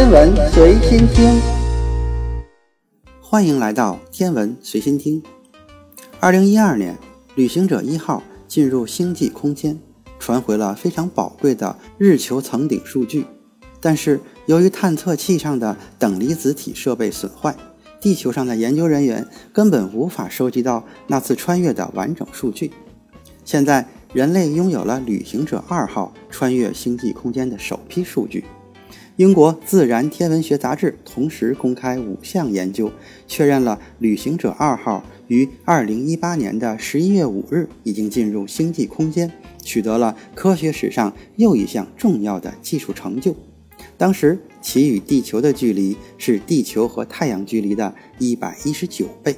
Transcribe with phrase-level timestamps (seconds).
[0.00, 1.38] 天文随心听，
[3.20, 5.22] 欢迎来到天文随心听。
[6.18, 6.96] 二零一二年，
[7.34, 9.78] 旅行者一号进入星际空间，
[10.18, 13.26] 传回了非常宝贵的日球层顶数据。
[13.78, 17.54] 但是，由于探测器上的等离子体设备损坏，
[18.00, 22.72] 地球上的研究人员根本无法收集到那次穿越的完整数据。
[23.44, 28.42] 现在，人类拥有了旅行者二号穿越星际空间的首批数据。
[29.20, 32.90] 英国《自然天文学杂志》同时公开五项研究，
[33.28, 39.30] 确认了旅行者二号于2018年的11月5日已经进入星际空间，
[39.62, 43.36] 取得了科学史上又一项重要的技术成就。
[43.98, 49.36] 当时，其与地球的距离是地球和太阳距离的119倍。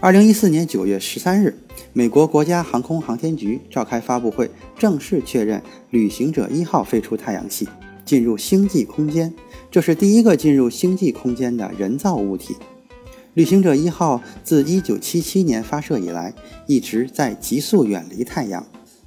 [0.00, 1.56] 2014年9月13日，
[1.92, 7.68] 美国国家航空航天局召开发布会，正式确认旅行者一号飞出太阳系。
[8.12, 9.32] 进入星际空间，
[9.70, 12.54] 这是第一个进入星际空间的人造物体。
[13.32, 16.34] 旅行者一号自1977年发射以来，
[16.66, 18.66] 一直在急速远离太阳。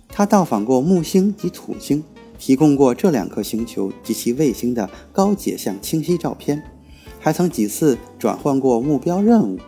[0.09, 2.03] 它到访过木星及土星，
[2.39, 6.63] 提供过这两颗星球及其卫星的高解像清晰照片，
[7.19, 9.59] 还曾几次转换过目标任务。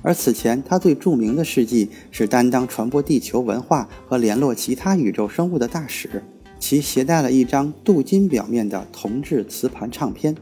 [0.00, 6.22] 而此前，他最著名的事迹是担当传播地球文化和联络其他宇宙生物的大使。
[6.58, 10.34] 其携带了一张镀金表面的铜制磁盘唱片，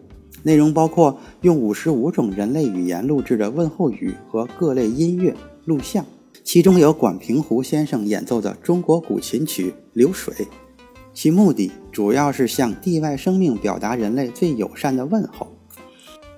[0.42, 5.34] 内容包括用五十五种人类语言录制的问候语和各类音乐
[5.64, 6.04] 录像，
[6.42, 10.34] 其中有管平湖先生演奏的中国古琴曲《流水》。
[11.12, 15.46] 其目的主要是向地外生命表达人类最友善的问候。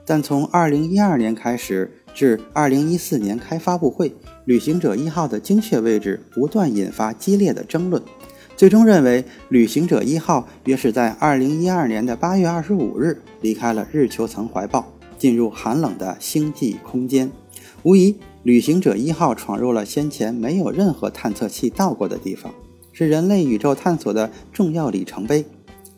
[0.05, 8.03] 但从2012年开始至2014年开发布会，旅行者一号的精确位置不断引发激烈的争论。
[8.57, 17.31] 最终认为，旅行者一号约是在二零一二年的八月二十五日离开了日球层怀抱，进入寒冷的星际空间。
[17.83, 22.51] 无疑，旅行者一号闯入了先前没有任何探测器到过的地方，
[22.95, 25.45] 是人类宇宙探索的重要里程碑。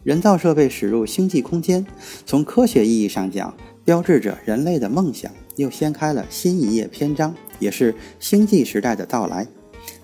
[0.02, 1.86] 人造设备驶入星际空间，
[2.26, 3.54] 从科学意义上讲，
[3.84, 9.46] 标志着人类的梦想又掀开了新一页篇章，也是星际时代的到来。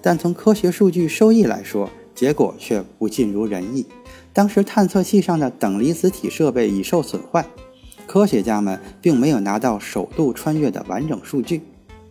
[0.00, 3.86] 但从科学数据收益来说，结果却不尽如人意。
[4.32, 7.46] 当时探测器上的等离子体设备已受损坏，
[8.06, 11.62] 科学家们并没有拿到首度穿越的完整数据。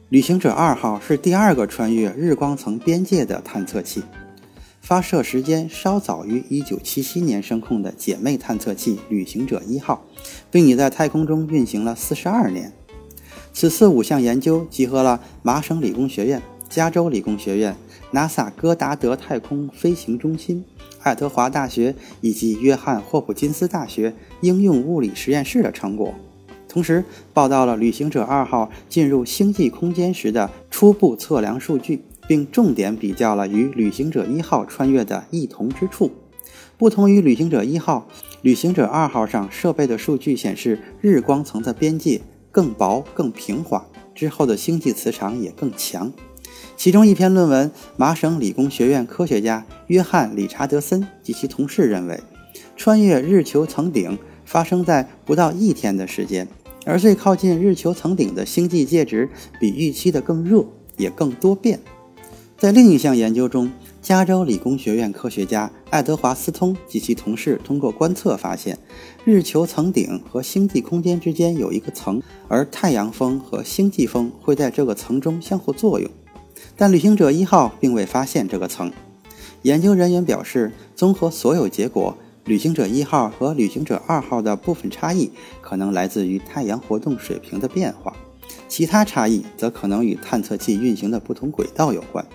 [0.10, 4.04] 旅行者二号是第二个穿越日光层边界的探测器，
[4.80, 10.06] 发射时间稍早于1977年升空的姐妹探测器旅行者一号，
[10.52, 12.72] 并已在太空中运行了42年。
[13.52, 16.42] 此次五项研究集合了麻省理工学院、
[16.74, 17.78] 加州理工学院。
[18.12, 20.66] NASA 戈达德太空飞行中心、
[21.04, 26.16] 爱德华大学以及约翰霍普金斯大学应用物理实验室的成果，
[26.68, 36.10] 同时报道了旅行者二号进入星际空间时的初步测量数据，并重点比较了与旅行者一号穿越的异同之处。
[36.78, 38.08] 不同于旅行者一号，
[38.42, 46.12] 旅行者二号上设备的数据显示，日光层的边界更薄、更平滑，之后的星际磁场也更强。
[46.76, 52.20] 其中一篇论文，麻省理工学院科学家约翰·理查德森及其同事认为，
[52.76, 56.48] 穿越日球层顶发生在不到一天的时间，
[56.86, 59.30] 而最靠近日球层顶的星际介质
[59.60, 60.66] 比预期的更热，
[60.98, 61.80] 也更多变。
[62.58, 68.78] 在另一项研究中，加州理工学院科学家爱德华斯通及其同事通过观测发现，
[69.24, 76.10] 日球层顶和星际空间之间有一个层，而太阳风和星际风会在这个层中相互作用。
[76.76, 78.92] 但旅行者一号并未发现这个层。
[79.62, 85.32] 研究人员表示，综合所有结果，旅行者一号和旅行者二号的部分差异
[85.62, 88.14] 可能来自于太阳活动水平的变化，
[88.68, 92.26] 其他差异则可能与探测器运行的不同轨道有关。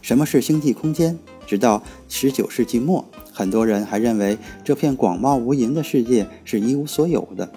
[0.00, 1.18] 什么是星际空间？
[1.44, 7.50] 直到19世纪末，很多人还认为这片广袤无垠的世界是一无所有的。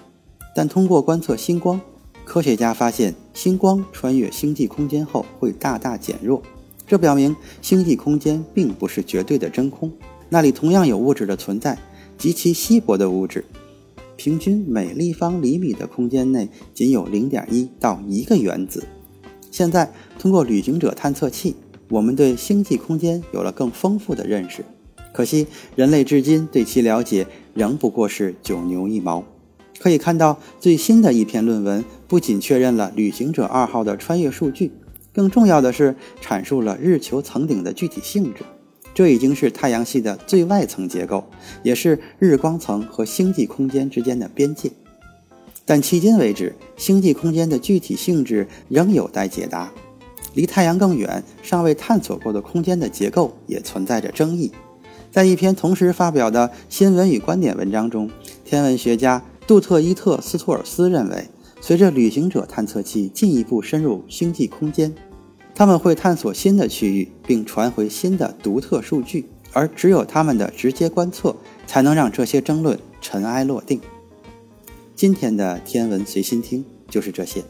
[0.55, 1.79] 但通过观测星光，
[2.25, 6.41] 科学家发现，星光穿越星际空间后会大大减弱，
[6.87, 9.91] 这表明星际空间并不是绝对的真空，
[10.29, 11.77] 那里同样有物质的存在，
[12.17, 13.43] 极其稀薄的物质。
[14.15, 18.85] 平均每立方厘米的空间内仅有0.1到1个原子。
[19.49, 21.55] 现在，通过旅行者探测器，
[21.89, 24.63] 我们对星际空间有了更丰富的认识。
[25.11, 29.25] 可惜，人类至今对其了解仍不过是九牛一毛。
[29.81, 34.71] 可以看到，最新的一篇论文不仅确认了旅行者二号的穿越数据，
[35.11, 38.43] 更重要的是阐述了日球层顶的具体性质。
[38.93, 41.25] 这已经是太阳系的最外层结构，
[41.63, 44.71] 也是日光层和星际空间之间的边界。
[45.65, 49.71] 但迄今为止，星际空间的具体性质仍有待解答。
[50.35, 54.51] 离太阳更远、尚未探索过的空间的结构也存在着争议。
[55.09, 58.09] 在一篇同时发表的新闻与观点文章中，
[58.45, 61.27] 天文学家杜特伊特·斯托尔斯认为，
[61.59, 64.95] 随着旅行者探测器进一步深入星际空间，
[65.53, 71.35] 他们会探索新的区域，并传回新的独特数据，而只有他们的直接观测
[71.67, 73.81] 才能让这些争论尘埃落定。
[74.95, 77.43] 今天的天文随心听就是这些，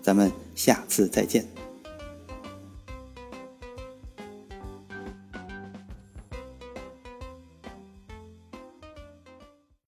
[0.00, 1.44] 咱们下次再见。